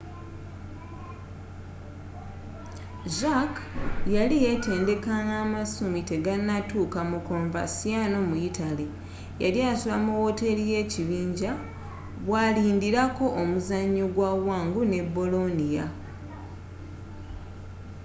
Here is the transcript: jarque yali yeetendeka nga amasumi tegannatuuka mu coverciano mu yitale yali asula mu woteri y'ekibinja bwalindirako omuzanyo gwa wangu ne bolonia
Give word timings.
jarque 3.17 3.61
yali 4.15 4.35
yeetendeka 4.43 5.13
nga 5.25 5.35
amasumi 5.45 6.01
tegannatuuka 6.11 6.99
mu 7.09 7.19
coverciano 7.27 8.17
mu 8.29 8.35
yitale 8.43 8.85
yali 9.43 9.59
asula 9.71 9.95
mu 10.05 10.11
woteri 10.21 10.63
y'ekibinja 10.73 11.51
bwalindirako 12.25 13.25
omuzanyo 13.41 14.05
gwa 14.15 14.31
wangu 14.45 14.81
ne 14.91 14.99
bolonia 15.15 15.85